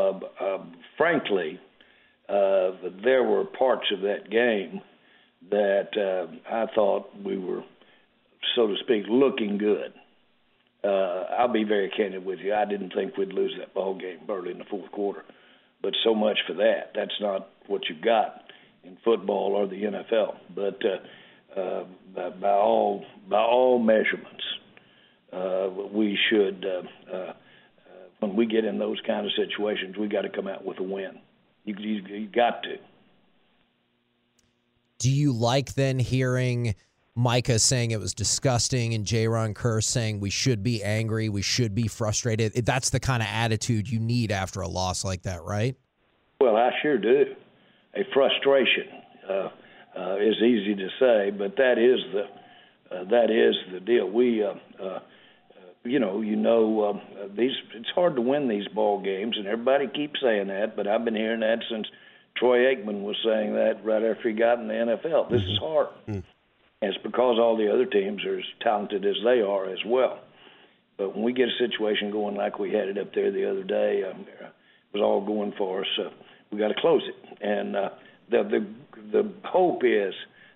uh, 2.29 2.33
uh, 2.33 2.71
there 3.03 3.23
were 3.23 3.45
parts 3.45 3.85
of 3.93 4.01
that 4.01 4.29
game 4.29 4.81
that 5.49 5.89
uh, 5.97 6.53
I 6.53 6.65
thought 6.73 7.09
we 7.23 7.37
were, 7.37 7.63
so 8.55 8.67
to 8.67 8.75
speak, 8.83 9.03
looking 9.09 9.57
good. 9.57 9.93
Uh, 10.83 11.25
I'll 11.37 11.51
be 11.51 11.63
very 11.63 11.89
candid 11.89 12.25
with 12.25 12.39
you. 12.39 12.53
I 12.53 12.65
didn't 12.65 12.93
think 12.93 13.17
we'd 13.17 13.33
lose 13.33 13.55
that 13.59 13.73
ball 13.73 13.97
game 13.97 14.19
early 14.29 14.51
in 14.51 14.59
the 14.59 14.65
fourth 14.69 14.91
quarter, 14.91 15.23
but 15.81 15.93
so 16.03 16.13
much 16.13 16.37
for 16.47 16.53
that. 16.53 16.91
That's 16.95 17.19
not 17.19 17.49
what 17.67 17.81
you've 17.89 18.01
got 18.01 18.43
in 18.83 18.97
football 19.03 19.53
or 19.55 19.67
the 19.67 19.83
NFL. 19.83 20.35
But 20.55 20.79
uh, 20.85 21.59
uh, 21.59 21.83
by, 22.15 22.29
by 22.29 22.51
all 22.51 23.03
by 23.29 23.39
all 23.39 23.79
measurements, 23.79 24.43
uh, 25.33 25.69
we 25.91 26.17
should. 26.29 26.65
Uh, 26.65 27.15
uh, 27.15 27.33
when 28.19 28.35
we 28.35 28.45
get 28.45 28.65
in 28.65 28.79
those 28.79 28.99
kind 29.07 29.25
of 29.25 29.31
situations, 29.35 29.95
we 29.97 30.07
got 30.07 30.21
to 30.23 30.29
come 30.29 30.47
out 30.47 30.65
with 30.65 30.79
a 30.79 30.83
win. 30.83 31.19
You, 31.69 31.75
you, 31.77 32.15
you 32.15 32.27
got 32.27 32.63
to. 32.63 32.77
Do 34.97 35.11
you 35.11 35.31
like 35.31 35.75
then 35.75 35.99
hearing 35.99 36.75
Micah 37.15 37.59
saying 37.59 37.91
it 37.91 37.99
was 37.99 38.13
disgusting 38.13 38.93
and 38.93 39.05
Jayron 39.05 39.53
Kearse 39.53 39.83
saying 39.83 40.19
we 40.19 40.29
should 40.29 40.63
be 40.63 40.83
angry, 40.83 41.29
we 41.29 41.41
should 41.41 41.75
be 41.75 41.87
frustrated? 41.87 42.53
That's 42.65 42.89
the 42.89 42.99
kind 42.99 43.21
of 43.21 43.29
attitude 43.31 43.89
you 43.89 43.99
need 43.99 44.31
after 44.31 44.61
a 44.61 44.67
loss 44.67 45.05
like 45.05 45.23
that, 45.23 45.43
right? 45.43 45.75
Well, 46.41 46.55
I 46.55 46.71
sure 46.81 46.97
do. 46.97 47.35
A 47.95 48.01
frustration 48.13 48.87
uh, 49.29 49.49
uh, 49.97 50.15
is 50.17 50.35
easy 50.41 50.75
to 50.75 50.87
say, 50.99 51.31
but 51.31 51.55
that 51.57 51.77
is 51.77 51.99
the 52.13 52.95
uh, 52.95 53.03
that 53.05 53.29
is 53.29 53.55
the 53.71 53.79
deal. 53.79 54.09
We, 54.09 54.43
uh, 54.43 54.53
uh, 54.83 54.99
you 55.89 55.99
know, 55.99 56.21
you 56.21 56.35
know, 56.35 56.89
um, 56.89 57.01
these. 57.35 57.51
It's 57.75 57.89
hard 57.95 58.15
to 58.15 58.21
win 58.21 58.47
these 58.47 58.67
ball 58.67 59.01
games, 59.01 59.37
and 59.37 59.47
everybody 59.47 59.87
keeps 59.87 60.21
saying 60.21 60.47
that. 60.47 60.75
But 60.75 60.87
I've 60.87 61.05
been 61.05 61.15
hearing 61.15 61.41
that 61.41 61.59
since 61.69 61.87
Troy 62.37 62.73
Aikman 62.73 63.01
was 63.01 63.17
saying 63.23 63.53
that 63.53 63.83
right 63.83 64.03
after 64.03 64.29
he 64.29 64.35
got 64.35 64.59
in 64.59 64.67
the 64.67 64.73
NFL. 64.73 65.29
This 65.29 65.41
is 65.41 65.57
hard. 65.59 65.87
Mm. 66.07 66.23
And 66.81 66.93
it's 66.93 67.03
because 67.03 67.37
all 67.37 67.57
the 67.57 67.71
other 67.71 67.85
teams 67.85 68.23
are 68.23 68.39
as 68.39 68.45
talented 68.61 69.05
as 69.05 69.17
they 69.23 69.41
are 69.41 69.69
as 69.69 69.79
well. 69.85 70.19
But 70.97 71.15
when 71.15 71.23
we 71.23 71.33
get 71.33 71.49
a 71.49 71.57
situation 71.57 72.11
going 72.11 72.35
like 72.35 72.59
we 72.59 72.71
had 72.71 72.87
it 72.87 72.97
up 72.97 73.13
there 73.13 73.31
the 73.31 73.49
other 73.49 73.63
day, 73.63 74.03
um, 74.09 74.21
it 74.21 74.53
was 74.93 75.01
all 75.01 75.25
going 75.25 75.53
for 75.57 75.81
us. 75.81 75.87
Uh, 75.99 76.09
we 76.51 76.57
got 76.57 76.69
to 76.69 76.79
close 76.79 77.03
it, 77.05 77.37
and 77.41 77.75
uh, 77.75 77.89
the 78.29 78.43
the 78.43 78.67
the 79.11 79.33
hope 79.45 79.83
is 79.83 80.13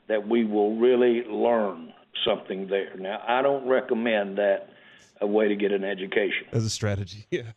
that 0.08 0.28
we 0.28 0.44
will 0.44 0.76
really 0.78 1.24
learn 1.24 1.94
something 2.26 2.68
there. 2.68 2.96
Now, 2.98 3.22
I 3.28 3.42
don't 3.42 3.68
recommend 3.68 4.38
that 4.38 4.70
a 5.24 5.28
way 5.28 5.48
to 5.48 5.56
get 5.56 5.72
an 5.72 5.84
education 5.84 6.48
as 6.52 6.66
a 6.66 6.70
strategy. 6.70 7.26
Yeah, 7.32 7.52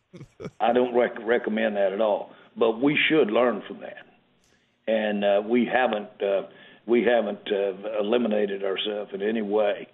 I 0.60 0.72
don't 0.72 0.94
rec- 0.94 1.18
recommend 1.22 1.76
that 1.76 1.92
at 1.92 2.00
all. 2.00 2.30
But 2.56 2.80
we 2.80 2.98
should 3.08 3.30
learn 3.30 3.62
from 3.66 3.80
that, 3.80 4.06
and 4.86 5.24
uh, 5.24 5.42
we 5.46 5.68
haven't 5.70 6.22
uh, 6.22 6.48
we 6.86 7.04
haven't 7.04 7.46
uh, 7.52 8.00
eliminated 8.00 8.64
ourselves 8.64 9.10
in 9.12 9.20
any 9.20 9.42
way 9.42 9.88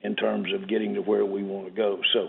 in 0.00 0.16
terms 0.16 0.52
of 0.52 0.68
getting 0.68 0.94
to 0.94 1.02
where 1.02 1.24
we 1.24 1.42
want 1.42 1.66
to 1.66 1.72
go. 1.72 2.00
So. 2.12 2.28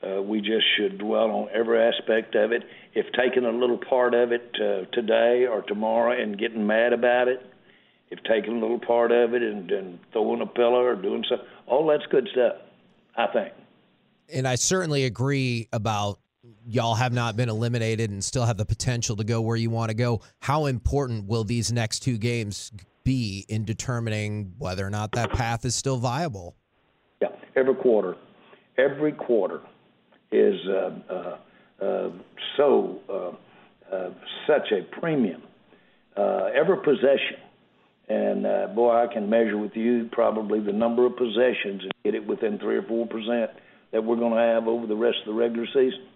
Uh, 0.00 0.22
we 0.22 0.38
just 0.40 0.64
should 0.76 0.96
dwell 0.96 1.28
on 1.32 1.48
every 1.52 1.76
aspect 1.82 2.36
of 2.36 2.52
it. 2.52 2.62
If 2.94 3.06
taking 3.14 3.44
a 3.44 3.50
little 3.50 3.78
part 3.78 4.14
of 4.14 4.30
it 4.30 4.48
uh, 4.54 4.84
today 4.92 5.44
or 5.50 5.62
tomorrow 5.62 6.12
and 6.12 6.38
getting 6.38 6.68
mad 6.68 6.92
about 6.92 7.26
it, 7.26 7.44
if 8.08 8.20
taking 8.22 8.58
a 8.58 8.60
little 8.60 8.78
part 8.78 9.10
of 9.10 9.34
it 9.34 9.42
and, 9.42 9.68
and 9.72 9.98
throwing 10.12 10.40
a 10.40 10.46
pillow 10.46 10.84
or 10.84 10.94
doing 10.94 11.24
something, 11.28 11.44
all 11.66 11.88
that's 11.88 12.06
good 12.12 12.28
stuff, 12.30 12.58
I 13.16 13.26
think. 13.32 13.52
And 14.32 14.46
I 14.46 14.56
certainly 14.56 15.04
agree 15.04 15.68
about 15.72 16.18
y'all 16.66 16.94
have 16.94 17.12
not 17.12 17.36
been 17.36 17.48
eliminated 17.48 18.10
and 18.10 18.22
still 18.22 18.44
have 18.44 18.56
the 18.56 18.64
potential 18.64 19.16
to 19.16 19.24
go 19.24 19.40
where 19.40 19.56
you 19.56 19.70
want 19.70 19.90
to 19.90 19.94
go. 19.94 20.20
How 20.40 20.66
important 20.66 21.26
will 21.26 21.44
these 21.44 21.72
next 21.72 22.00
two 22.00 22.18
games 22.18 22.72
be 23.04 23.46
in 23.48 23.64
determining 23.64 24.52
whether 24.58 24.86
or 24.86 24.90
not 24.90 25.12
that 25.12 25.32
path 25.32 25.64
is 25.64 25.74
still 25.74 25.96
viable? 25.96 26.56
Yeah, 27.22 27.28
every 27.56 27.74
quarter, 27.74 28.16
every 28.76 29.12
quarter 29.12 29.62
is 30.30 30.56
uh, 30.68 30.90
uh, 31.10 31.38
uh, 31.84 32.10
so 32.56 33.00
uh, 33.08 33.94
uh, 33.94 34.10
such 34.46 34.72
a 34.72 34.82
premium. 35.00 35.42
Uh, 36.16 36.50
every 36.54 36.76
possession 36.78 37.38
and 38.08 38.74
boy, 38.74 38.90
I 38.90 39.12
can 39.12 39.28
measure 39.28 39.58
with 39.58 39.76
you 39.76 40.08
probably 40.12 40.60
the 40.60 40.72
number 40.72 41.06
of 41.06 41.16
possessions 41.16 41.82
and 41.82 41.92
get 42.04 42.14
it 42.14 42.26
within 42.26 42.58
three 42.58 42.76
or 42.76 42.82
four 42.82 43.06
percent 43.06 43.50
that 43.92 44.04
we're 44.04 44.16
going 44.16 44.34
to 44.34 44.40
have 44.40 44.68
over 44.68 44.86
the 44.86 44.96
rest 44.96 45.18
of 45.20 45.26
the 45.26 45.38
regular 45.38 45.66
season. 45.66 46.06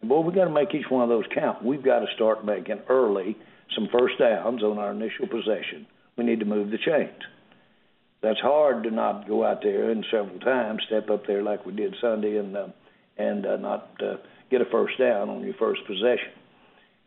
And 0.00 0.08
boy, 0.08 0.20
we 0.20 0.32
got 0.32 0.44
to 0.44 0.50
make 0.50 0.74
each 0.74 0.88
one 0.88 1.02
of 1.02 1.08
those 1.08 1.24
count. 1.34 1.64
We've 1.64 1.82
got 1.82 2.00
to 2.00 2.06
start 2.14 2.44
making 2.44 2.80
early 2.88 3.36
some 3.74 3.88
first 3.92 4.18
downs 4.18 4.62
on 4.62 4.78
our 4.78 4.92
initial 4.92 5.26
possession. 5.26 5.86
We 6.16 6.24
need 6.24 6.40
to 6.40 6.46
move 6.46 6.70
the 6.70 6.78
chains. 6.78 7.22
That's 8.20 8.40
hard 8.40 8.82
to 8.84 8.90
not 8.90 9.28
go 9.28 9.44
out 9.44 9.62
there 9.62 9.90
and 9.90 10.04
several 10.10 10.40
times 10.40 10.82
step 10.86 11.08
up 11.10 11.26
there 11.26 11.42
like 11.42 11.64
we 11.64 11.72
did 11.72 11.94
Sunday 12.00 12.36
and 12.36 12.56
uh, 12.56 12.68
and 13.16 13.46
uh, 13.46 13.56
not 13.56 13.90
uh, 14.00 14.16
get 14.50 14.60
a 14.60 14.64
first 14.64 14.98
down 14.98 15.28
on 15.28 15.42
your 15.44 15.54
first 15.54 15.84
possession. 15.86 16.32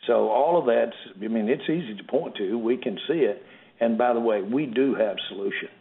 So 0.07 0.29
all 0.29 0.57
of 0.57 0.65
that's, 0.65 0.95
I 1.15 1.27
mean, 1.27 1.49
it's 1.49 1.69
easy 1.69 1.95
to 1.95 2.03
point 2.03 2.35
to. 2.35 2.57
We 2.57 2.77
can 2.77 2.97
see 3.07 3.19
it 3.19 3.45
and 3.81 3.97
by 3.97 4.13
the 4.13 4.19
way, 4.19 4.43
we 4.43 4.67
do 4.67 4.93
have 4.93 5.17
solutions. 5.27 5.71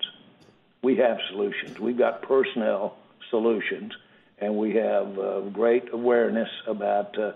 We 0.83 0.97
have 0.97 1.19
solutions. 1.29 1.79
We've 1.79 1.99
got 1.99 2.23
personnel 2.23 2.97
solutions, 3.31 3.93
and 4.39 4.57
we 4.57 4.75
have 4.75 5.19
uh, 5.19 5.41
great 5.53 5.93
awareness 5.93 6.49
about, 6.67 7.17
uh, 7.19 7.33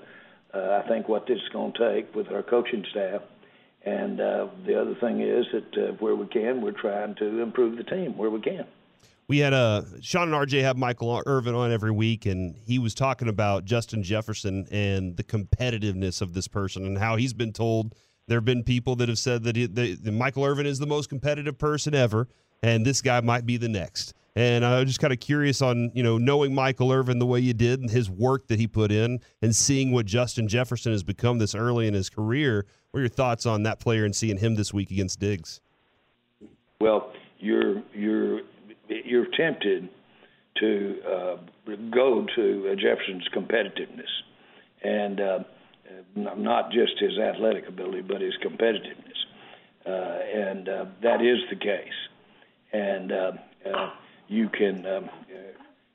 uh, 0.52 0.82
I 0.84 0.88
think, 0.88 1.08
what 1.08 1.26
this 1.26 1.38
is 1.38 1.48
going 1.52 1.72
to 1.72 1.94
take 1.94 2.14
with 2.14 2.28
our 2.30 2.42
coaching 2.42 2.84
staff. 2.90 3.22
And 3.84 4.20
uh, 4.20 4.48
the 4.66 4.80
other 4.80 4.94
thing 4.94 5.20
is 5.20 5.46
that 5.52 5.88
uh, 5.88 5.92
where 5.94 6.14
we 6.14 6.26
can, 6.26 6.62
we're 6.62 6.72
trying 6.72 7.14
to 7.16 7.42
improve 7.42 7.76
the 7.76 7.84
team 7.84 8.16
where 8.16 8.30
we 8.30 8.40
can. 8.40 8.66
We 9.26 9.38
had 9.38 9.54
uh, 9.54 9.82
Sean 10.00 10.34
and 10.34 10.48
RJ 10.48 10.62
have 10.62 10.76
Michael 10.76 11.22
Irvin 11.26 11.54
on 11.54 11.72
every 11.72 11.90
week, 11.90 12.26
and 12.26 12.56
he 12.56 12.78
was 12.78 12.94
talking 12.94 13.28
about 13.28 13.64
Justin 13.64 14.02
Jefferson 14.02 14.66
and 14.70 15.16
the 15.16 15.24
competitiveness 15.24 16.20
of 16.20 16.34
this 16.34 16.48
person 16.48 16.84
and 16.84 16.98
how 16.98 17.16
he's 17.16 17.32
been 17.32 17.52
told– 17.52 17.94
there 18.26 18.38
have 18.38 18.44
been 18.44 18.62
people 18.62 18.96
that 18.96 19.08
have 19.08 19.18
said 19.18 19.44
that, 19.44 19.56
he, 19.56 19.66
that 19.66 20.12
Michael 20.12 20.44
Irvin 20.44 20.66
is 20.66 20.78
the 20.78 20.86
most 20.86 21.08
competitive 21.08 21.58
person 21.58 21.94
ever, 21.94 22.28
and 22.62 22.84
this 22.84 23.02
guy 23.02 23.20
might 23.20 23.44
be 23.44 23.56
the 23.56 23.68
next. 23.68 24.14
And 24.36 24.64
I 24.64 24.80
was 24.80 24.86
just 24.86 25.00
kind 25.00 25.12
of 25.12 25.20
curious 25.20 25.62
on, 25.62 25.92
you 25.94 26.02
know, 26.02 26.18
knowing 26.18 26.54
Michael 26.54 26.90
Irvin 26.90 27.20
the 27.20 27.26
way 27.26 27.38
you 27.38 27.54
did 27.54 27.80
and 27.80 27.88
his 27.88 28.10
work 28.10 28.48
that 28.48 28.58
he 28.58 28.66
put 28.66 28.90
in 28.90 29.20
and 29.42 29.54
seeing 29.54 29.92
what 29.92 30.06
Justin 30.06 30.48
Jefferson 30.48 30.90
has 30.90 31.04
become 31.04 31.38
this 31.38 31.54
early 31.54 31.86
in 31.86 31.94
his 31.94 32.10
career. 32.10 32.66
What 32.90 32.98
are 32.98 33.02
your 33.02 33.08
thoughts 33.08 33.46
on 33.46 33.62
that 33.62 33.78
player 33.78 34.04
and 34.04 34.14
seeing 34.14 34.38
him 34.38 34.56
this 34.56 34.74
week 34.74 34.90
against 34.90 35.20
Diggs? 35.20 35.60
Well, 36.80 37.12
you're 37.38 37.82
you're 37.94 38.40
you're 38.88 39.26
tempted 39.36 39.88
to 40.56 41.00
uh, 41.08 41.36
go 41.90 42.26
to 42.34 42.76
Jefferson's 42.76 43.28
competitiveness, 43.34 44.10
and 44.82 45.20
uh, 45.20 45.38
not 46.16 46.70
just 46.72 46.98
his 46.98 47.18
athletic 47.18 47.68
ability, 47.68 48.02
but 48.02 48.20
his 48.20 48.34
competitiveness. 48.44 49.14
Uh, 49.86 49.90
and 49.90 50.68
uh, 50.68 50.84
that 51.02 51.20
is 51.20 51.38
the 51.50 51.56
case. 51.56 51.92
And 52.72 53.12
uh, 53.12 53.32
uh, 53.66 53.90
you 54.28 54.48
can 54.48 54.86
um, 54.86 55.10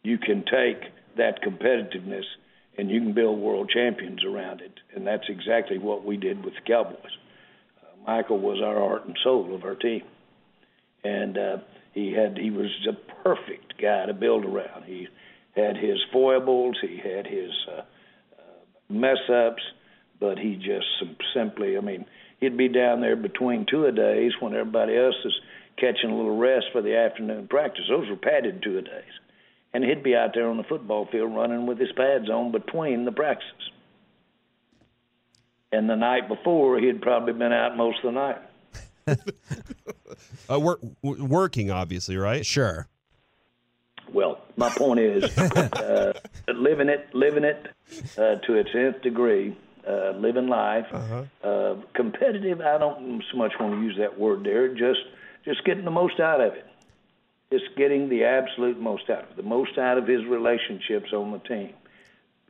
you 0.03 0.17
can 0.17 0.43
take 0.43 0.81
that 1.17 1.41
competitiveness 1.41 2.23
and 2.77 2.89
you 2.89 3.01
can 3.01 3.13
build 3.13 3.39
world 3.39 3.69
champions 3.73 4.23
around 4.23 4.61
it. 4.61 4.71
And 4.95 5.05
that's 5.05 5.27
exactly 5.27 5.77
what 5.77 6.05
we 6.05 6.15
did 6.15 6.43
with 6.43 6.53
the 6.53 6.61
Cowboys. 6.65 7.17
Uh, 7.81 8.11
Michael 8.11 8.39
was 8.39 8.61
our 8.63 8.79
heart 8.79 9.05
and 9.05 9.17
soul 9.23 9.53
of 9.53 9.63
our 9.63 9.75
team, 9.75 10.03
and 11.03 11.37
uh, 11.37 11.57
he 11.93 12.13
had 12.13 12.37
he 12.37 12.51
was 12.51 12.69
the 12.85 12.93
perfect 13.23 13.79
guy 13.81 14.05
to 14.05 14.13
build 14.13 14.45
around. 14.45 14.85
He 14.85 15.07
had 15.55 15.75
his 15.75 15.97
foibles, 16.13 16.77
he 16.81 16.97
had 16.97 17.27
his 17.27 17.51
uh, 17.67 17.81
uh, 17.81 18.63
mess 18.89 19.17
ups 19.29 19.63
but 20.19 20.37
he 20.37 20.55
just 20.55 20.87
simply, 21.33 21.77
I 21.77 21.81
mean, 21.81 22.05
he'd 22.39 22.57
be 22.57 22.67
down 22.67 23.01
there 23.01 23.15
between 23.15 23.65
two 23.69 23.85
a 23.85 23.91
days 23.91 24.33
when 24.39 24.53
everybody 24.53 24.97
else 24.97 25.15
is 25.23 25.33
catching 25.79 26.11
a 26.11 26.15
little 26.15 26.37
rest 26.37 26.67
for 26.71 26.81
the 26.81 26.95
afternoon 26.95 27.47
practice. 27.47 27.85
Those 27.89 28.09
were 28.09 28.15
padded 28.15 28.61
two 28.61 28.77
a 28.77 28.81
days. 28.81 29.11
And 29.73 29.83
he'd 29.83 30.03
be 30.03 30.15
out 30.15 30.31
there 30.33 30.49
on 30.49 30.57
the 30.57 30.63
football 30.63 31.07
field 31.11 31.35
running 31.35 31.67
with 31.67 31.79
his 31.79 31.91
pads 31.91 32.29
on 32.29 32.51
between 32.51 33.05
the 33.05 33.11
practices. 33.11 33.71
And 35.71 35.87
the 35.87 35.95
night 35.95 36.27
before, 36.27 36.79
he'd 36.79 37.01
probably 37.01 37.33
been 37.33 37.53
out 37.53 37.77
most 37.77 37.99
of 38.03 38.13
the 38.13 38.19
night. 38.19 38.39
uh, 40.51 40.59
work, 40.59 40.79
working, 41.03 41.69
obviously, 41.69 42.17
right? 42.17 42.43
Sure. 42.43 42.87
Well, 44.11 44.41
my 44.57 44.69
point 44.69 44.99
is, 44.99 45.37
uh, 45.37 46.13
living 46.47 46.89
it, 46.89 47.13
living 47.13 47.43
it 47.43 47.67
uh, 48.17 48.35
to 48.35 48.55
its 48.55 48.69
nth 48.73 49.03
degree, 49.03 49.55
uh, 49.87 50.11
living 50.11 50.47
life. 50.47 50.87
Uh-huh. 50.91 51.23
Uh, 51.43 51.75
competitive, 51.93 52.61
I 52.61 52.79
don't 52.79 53.23
so 53.31 53.37
much 53.37 53.53
want 53.59 53.75
to 53.75 53.81
use 53.81 53.97
that 53.99 54.19
word 54.19 54.43
there. 54.43 54.69
Just 54.69 55.01
just 55.45 55.63
getting 55.65 55.85
the 55.85 55.91
most 55.91 56.19
out 56.19 56.41
of 56.41 56.53
it. 56.53 56.65
Just 57.51 57.75
getting 57.75 58.09
the 58.09 58.25
absolute 58.25 58.79
most 58.79 59.09
out 59.09 59.23
of 59.23 59.29
it. 59.31 59.37
The 59.37 59.43
most 59.43 59.77
out 59.77 59.97
of 59.97 60.07
his 60.07 60.23
relationships 60.25 61.11
on 61.13 61.31
the 61.31 61.39
team. 61.39 61.73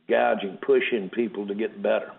Gouging, 0.08 0.58
pushing 0.60 1.08
people 1.08 1.46
to 1.46 1.54
get 1.54 1.82
better. 1.82 2.12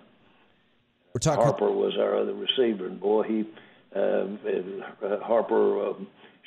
We're 1.13 1.19
talking 1.19 1.43
Harper 1.43 1.69
was 1.69 1.97
our 1.99 2.17
other 2.17 2.33
receiver, 2.33 2.87
and 2.87 2.99
boy, 2.99 3.23
he 3.23 3.45
uh, 3.93 3.99
uh, 3.99 5.19
Harper 5.21 5.89
uh, 5.89 5.93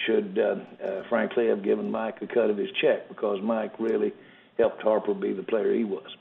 should, 0.06 0.38
uh, 0.38 0.84
uh, 0.84 1.02
frankly, 1.08 1.48
have 1.48 1.62
given 1.62 1.90
Mike 1.90 2.22
a 2.22 2.26
cut 2.26 2.50
of 2.50 2.56
his 2.56 2.70
check 2.80 3.08
because 3.08 3.40
Mike 3.42 3.78
really 3.78 4.12
helped 4.58 4.82
Harper 4.82 5.14
be 5.14 5.32
the 5.32 5.42
player 5.42 5.74
he 5.74 5.84
was. 5.84 6.16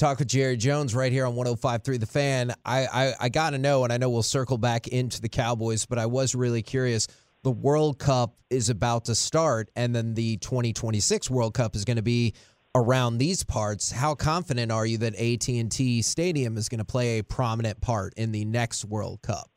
Talk 0.00 0.18
with 0.18 0.28
Jerry 0.28 0.56
Jones 0.56 0.94
right 0.94 1.12
here 1.12 1.26
on 1.26 1.34
105.3 1.34 2.00
The 2.00 2.06
Fan. 2.06 2.54
I, 2.64 2.86
I, 2.86 3.12
I 3.20 3.28
got 3.28 3.50
to 3.50 3.58
know, 3.58 3.84
and 3.84 3.92
I 3.92 3.98
know 3.98 4.08
we'll 4.08 4.22
circle 4.22 4.56
back 4.56 4.88
into 4.88 5.20
the 5.20 5.28
Cowboys, 5.28 5.84
but 5.84 5.98
I 5.98 6.06
was 6.06 6.34
really 6.34 6.62
curious. 6.62 7.06
The 7.42 7.50
World 7.50 7.98
Cup 7.98 8.34
is 8.48 8.70
about 8.70 9.04
to 9.04 9.14
start, 9.14 9.70
and 9.76 9.94
then 9.94 10.14
the 10.14 10.38
2026 10.38 11.28
World 11.28 11.52
Cup 11.52 11.76
is 11.76 11.84
going 11.84 11.98
to 11.98 12.02
be 12.02 12.32
around 12.74 13.18
these 13.18 13.44
parts. 13.44 13.92
How 13.92 14.14
confident 14.14 14.72
are 14.72 14.86
you 14.86 14.96
that 14.96 15.16
AT&T 15.16 16.00
Stadium 16.00 16.56
is 16.56 16.70
going 16.70 16.78
to 16.78 16.84
play 16.86 17.18
a 17.18 17.22
prominent 17.22 17.82
part 17.82 18.14
in 18.14 18.32
the 18.32 18.46
next 18.46 18.86
World 18.86 19.20
Cup? 19.20 19.50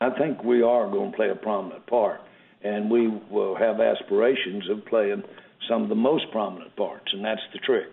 I 0.00 0.10
think 0.10 0.44
we 0.44 0.62
are 0.62 0.88
going 0.88 1.10
to 1.10 1.16
play 1.16 1.30
a 1.30 1.34
prominent 1.34 1.84
part, 1.88 2.20
and 2.62 2.92
we 2.92 3.08
will 3.28 3.56
have 3.56 3.80
aspirations 3.80 4.70
of 4.70 4.86
playing 4.86 5.24
some 5.68 5.82
of 5.82 5.88
the 5.88 5.96
most 5.96 6.30
prominent 6.30 6.76
parts, 6.76 7.06
and 7.12 7.24
that's 7.24 7.42
the 7.52 7.58
trick. 7.58 7.88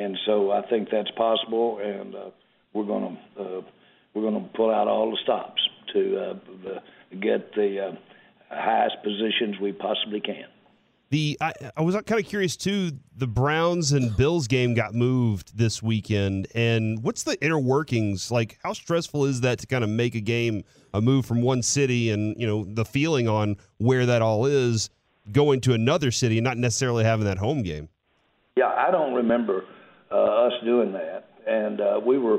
And 0.00 0.16
so 0.24 0.50
I 0.50 0.62
think 0.62 0.88
that's 0.90 1.10
possible, 1.10 1.78
and 1.78 2.14
uh, 2.14 2.30
we're 2.72 2.86
going 2.86 3.18
to 3.36 3.42
uh, 3.42 3.60
we're 4.14 4.22
going 4.22 4.42
to 4.42 4.48
pull 4.56 4.70
out 4.70 4.88
all 4.88 5.10
the 5.10 5.18
stops 5.22 5.60
to 5.92 6.18
uh, 6.18 6.80
get 7.20 7.54
the 7.54 7.88
uh, 7.88 7.92
highest 8.48 8.96
positions 9.04 9.60
we 9.60 9.72
possibly 9.72 10.20
can. 10.20 10.46
The 11.10 11.36
I, 11.42 11.52
I 11.76 11.82
was 11.82 11.94
kind 12.06 12.18
of 12.18 12.26
curious 12.26 12.56
too. 12.56 12.92
The 13.14 13.26
Browns 13.26 13.92
and 13.92 14.16
Bills 14.16 14.46
game 14.46 14.72
got 14.72 14.94
moved 14.94 15.58
this 15.58 15.82
weekend, 15.82 16.48
and 16.54 17.02
what's 17.02 17.24
the 17.24 17.36
inner 17.44 17.58
workings 17.58 18.30
like? 18.30 18.58
How 18.64 18.72
stressful 18.72 19.26
is 19.26 19.42
that 19.42 19.58
to 19.58 19.66
kind 19.66 19.84
of 19.84 19.90
make 19.90 20.14
a 20.14 20.20
game 20.20 20.64
a 20.94 21.02
move 21.02 21.26
from 21.26 21.42
one 21.42 21.62
city, 21.62 22.08
and 22.08 22.40
you 22.40 22.46
know 22.46 22.64
the 22.64 22.86
feeling 22.86 23.28
on 23.28 23.58
where 23.76 24.06
that 24.06 24.22
all 24.22 24.46
is 24.46 24.88
going 25.30 25.60
to 25.62 25.74
another 25.74 26.10
city, 26.10 26.38
and 26.38 26.44
not 26.44 26.56
necessarily 26.56 27.04
having 27.04 27.26
that 27.26 27.36
home 27.36 27.62
game. 27.62 27.90
Yeah, 28.56 28.68
I 28.68 28.90
don't 28.90 29.12
remember 29.12 29.64
uh, 30.10 30.46
us 30.46 30.52
doing 30.64 30.92
that, 30.92 31.28
and 31.46 31.80
uh, 31.80 32.00
we 32.04 32.18
were, 32.18 32.38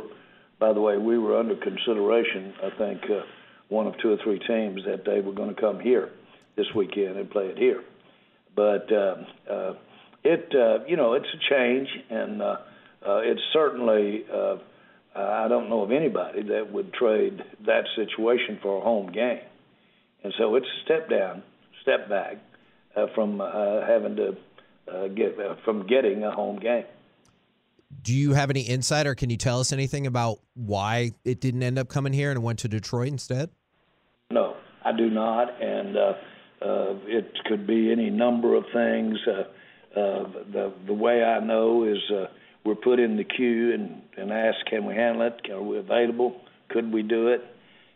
by 0.59 0.73
the 0.73 0.81
way, 0.81 0.97
we 0.97 1.17
were 1.17 1.37
under 1.37 1.55
consideration. 1.55 2.53
I 2.63 2.77
think 2.77 3.01
uh, 3.05 3.21
one 3.69 3.87
of 3.87 3.93
two 4.01 4.11
or 4.11 4.17
three 4.23 4.39
teams 4.39 4.81
that 4.85 5.03
they 5.05 5.21
were 5.21 5.33
going 5.33 5.53
to 5.53 5.59
come 5.59 5.79
here 5.79 6.09
this 6.55 6.67
weekend 6.75 7.17
and 7.17 7.29
play 7.29 7.45
it 7.45 7.57
here 7.57 7.83
but 8.55 8.91
uh, 8.91 9.15
uh, 9.49 9.73
it 10.23 10.53
uh, 10.55 10.85
you 10.87 10.97
know 10.97 11.13
it's 11.13 11.27
a 11.33 11.53
change, 11.53 11.87
and 12.09 12.41
uh, 12.41 12.57
uh, 13.05 13.21
it's 13.23 13.41
certainly 13.53 14.23
uh, 14.31 14.57
I 15.15 15.47
don't 15.47 15.69
know 15.69 15.81
of 15.81 15.91
anybody 15.91 16.43
that 16.43 16.71
would 16.71 16.93
trade 16.93 17.41
that 17.65 17.83
situation 17.95 18.59
for 18.61 18.77
a 18.77 18.81
home 18.81 19.11
game, 19.11 19.41
and 20.23 20.33
so 20.37 20.55
it's 20.55 20.65
a 20.65 20.85
step 20.85 21.09
down, 21.09 21.43
step 21.81 22.09
back 22.09 22.37
uh, 22.95 23.07
from 23.15 23.41
uh, 23.41 23.85
having 23.87 24.15
to 24.17 24.37
uh, 24.91 25.07
get 25.07 25.39
uh, 25.39 25.55
from 25.65 25.87
getting 25.87 26.23
a 26.23 26.31
home 26.31 26.59
game. 26.59 26.85
Do 28.01 28.13
you 28.13 28.33
have 28.33 28.49
any 28.49 28.61
insight, 28.61 29.07
or 29.07 29.15
can 29.15 29.29
you 29.29 29.37
tell 29.37 29.59
us 29.59 29.71
anything 29.71 30.07
about 30.07 30.39
why 30.53 31.11
it 31.23 31.39
didn't 31.39 31.63
end 31.63 31.77
up 31.77 31.87
coming 31.87 32.13
here 32.13 32.31
and 32.31 32.41
went 32.41 32.59
to 32.59 32.67
Detroit 32.67 33.09
instead? 33.09 33.49
No, 34.29 34.55
I 34.83 34.91
do 34.91 35.09
not, 35.09 35.61
and. 35.61 35.97
Uh, 35.97 36.13
uh, 36.61 36.93
it 37.07 37.33
could 37.45 37.65
be 37.65 37.91
any 37.91 38.09
number 38.09 38.55
of 38.55 38.65
things. 38.71 39.17
Uh, 39.27 39.99
uh, 39.99 40.23
the 40.53 40.73
the 40.85 40.93
way 40.93 41.23
I 41.23 41.39
know 41.39 41.83
is 41.83 41.97
uh, 42.11 42.27
we're 42.63 42.75
put 42.75 42.99
in 42.99 43.17
the 43.17 43.23
queue 43.23 43.73
and 43.73 44.01
and 44.15 44.31
asked, 44.31 44.65
can 44.69 44.85
we 44.85 44.93
handle 44.93 45.27
it? 45.27 45.51
Are 45.51 45.61
we 45.61 45.79
available? 45.79 46.39
Could 46.69 46.93
we 46.93 47.01
do 47.01 47.29
it? 47.29 47.41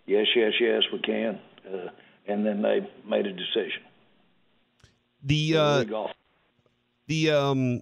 Yes, 0.07 0.25
yes, 0.35 0.53
yes, 0.59 0.83
we 0.91 0.99
can. 0.99 1.39
Uh, 1.65 1.89
and 2.27 2.45
then 2.45 2.61
they 2.61 2.79
made 3.07 3.27
a 3.27 3.33
decision. 3.33 3.83
The 5.23 5.57
uh, 5.57 6.07
the 7.07 7.31
um, 7.31 7.81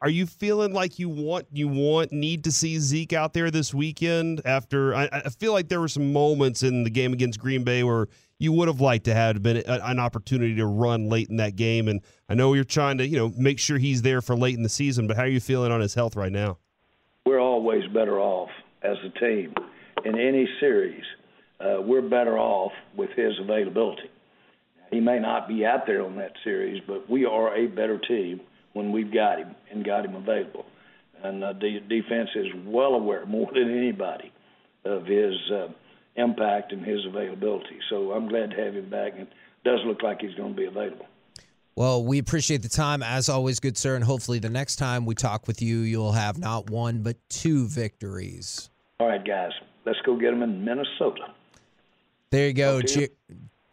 are 0.00 0.08
you 0.08 0.26
feeling 0.26 0.72
like 0.72 0.98
you 0.98 1.08
want 1.08 1.46
you 1.52 1.68
want 1.68 2.12
need 2.12 2.44
to 2.44 2.52
see 2.52 2.78
Zeke 2.78 3.12
out 3.12 3.32
there 3.32 3.50
this 3.50 3.74
weekend? 3.74 4.42
After 4.44 4.94
I, 4.94 5.08
I 5.12 5.28
feel 5.30 5.52
like 5.52 5.68
there 5.68 5.80
were 5.80 5.88
some 5.88 6.12
moments 6.12 6.62
in 6.62 6.84
the 6.84 6.90
game 6.90 7.12
against 7.12 7.40
Green 7.40 7.64
Bay 7.64 7.82
where 7.82 8.08
you 8.38 8.52
would 8.52 8.68
have 8.68 8.80
liked 8.80 9.04
to 9.06 9.14
have 9.14 9.42
been 9.42 9.58
an 9.66 9.98
opportunity 9.98 10.54
to 10.56 10.66
run 10.66 11.08
late 11.08 11.28
in 11.30 11.36
that 11.36 11.56
game. 11.56 11.88
And 11.88 12.02
I 12.28 12.34
know 12.34 12.52
you're 12.52 12.64
trying 12.64 12.98
to, 12.98 13.06
you 13.06 13.16
know, 13.16 13.32
make 13.36 13.58
sure 13.58 13.78
he's 13.78 14.02
there 14.02 14.20
for 14.20 14.36
late 14.36 14.54
in 14.54 14.62
the 14.62 14.68
season. 14.68 15.06
But 15.06 15.16
how 15.16 15.22
are 15.22 15.28
you 15.28 15.40
feeling 15.40 15.72
on 15.72 15.80
his 15.80 15.94
health 15.94 16.16
right 16.16 16.32
now? 16.32 16.58
We're 17.24 17.40
always 17.40 17.84
better 17.94 18.20
off 18.20 18.50
as 18.82 18.96
a 19.04 19.18
team 19.18 19.54
in 20.04 20.18
any 20.18 20.46
series. 20.60 21.02
Uh, 21.58 21.80
we're 21.80 22.02
better 22.02 22.38
off 22.38 22.72
with 22.94 23.10
his 23.16 23.32
availability. 23.40 24.10
He 24.90 25.00
may 25.00 25.18
not 25.18 25.48
be 25.48 25.64
out 25.64 25.86
there 25.86 26.04
on 26.04 26.16
that 26.16 26.32
series, 26.44 26.82
but 26.86 27.08
we 27.10 27.24
are 27.24 27.56
a 27.56 27.66
better 27.66 27.98
team 27.98 28.40
when 28.76 28.92
we've 28.92 29.12
got 29.12 29.38
him 29.38 29.54
and 29.70 29.84
got 29.84 30.04
him 30.04 30.14
available. 30.14 30.66
And 31.22 31.42
uh, 31.42 31.52
the 31.54 31.80
defense 31.88 32.30
is 32.34 32.46
well 32.64 32.94
aware, 32.94 33.24
more 33.26 33.50
than 33.52 33.76
anybody, 33.76 34.32
of 34.84 35.06
his. 35.06 35.34
Uh, 35.50 35.68
impact 36.16 36.72
and 36.72 36.84
his 36.84 37.04
availability. 37.06 37.78
So 37.90 38.12
I'm 38.12 38.28
glad 38.28 38.50
to 38.50 38.56
have 38.56 38.74
him 38.74 38.90
back, 38.90 39.12
and 39.12 39.22
it 39.22 39.32
does 39.64 39.80
look 39.86 40.02
like 40.02 40.20
he's 40.20 40.34
going 40.34 40.54
to 40.54 40.56
be 40.56 40.66
available. 40.66 41.06
Well, 41.76 42.04
we 42.04 42.18
appreciate 42.18 42.62
the 42.62 42.70
time 42.70 43.02
as 43.02 43.28
always, 43.28 43.60
good 43.60 43.76
sir, 43.76 43.96
and 43.96 44.04
hopefully 44.04 44.38
the 44.38 44.48
next 44.48 44.76
time 44.76 45.04
we 45.04 45.14
talk 45.14 45.46
with 45.46 45.60
you, 45.60 45.80
you'll 45.80 46.12
have 46.12 46.38
not 46.38 46.70
one 46.70 47.02
but 47.02 47.16
two 47.28 47.66
victories. 47.66 48.70
All 48.98 49.08
right, 49.08 49.22
guys, 49.22 49.52
let's 49.84 49.98
go 50.06 50.16
get 50.16 50.30
them 50.30 50.42
in 50.42 50.64
Minnesota. 50.64 51.34
There 52.30 52.46
you 52.46 52.54
go, 52.54 52.80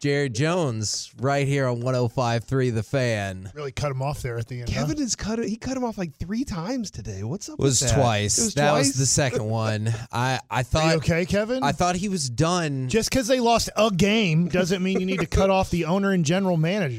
Jerry 0.04 0.28
Jones, 0.28 1.10
right 1.18 1.48
here 1.48 1.66
on 1.66 1.80
105.3 1.80 2.74
The 2.74 2.82
Fan. 2.82 3.50
Really 3.54 3.72
cut 3.72 3.90
him 3.90 4.02
off 4.02 4.20
there 4.20 4.36
at 4.36 4.46
the 4.46 4.60
end. 4.60 4.68
Kevin 4.68 4.98
huh? 4.98 5.02
has 5.02 5.16
cut 5.16 5.38
it. 5.38 5.48
He 5.48 5.56
cut 5.56 5.78
him 5.78 5.82
off 5.82 5.96
like 5.96 6.14
three 6.16 6.44
times 6.44 6.90
today. 6.90 7.22
What's 7.22 7.48
up? 7.48 7.58
It 7.58 7.62
was 7.62 7.80
that? 7.80 7.94
twice. 7.94 8.38
It 8.38 8.44
was 8.44 8.54
that 8.56 8.70
twice? 8.72 8.88
was 8.88 8.96
the 8.98 9.06
second 9.06 9.46
one. 9.46 9.90
I 10.12 10.40
I 10.50 10.62
thought. 10.62 10.96
okay, 10.96 11.24
Kevin? 11.24 11.62
I 11.62 11.72
thought 11.72 11.96
he 11.96 12.10
was 12.10 12.28
done. 12.28 12.90
Just 12.90 13.08
because 13.08 13.28
they 13.28 13.40
lost 13.40 13.70
a 13.78 13.90
game 13.90 14.48
doesn't 14.48 14.82
mean 14.82 15.00
you 15.00 15.06
need 15.06 15.20
to 15.20 15.26
cut 15.26 15.48
off 15.48 15.70
the 15.70 15.86
owner 15.86 16.12
and 16.12 16.22
general 16.22 16.58
manager. 16.58 16.98